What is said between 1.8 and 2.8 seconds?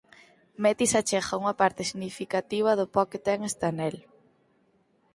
significativa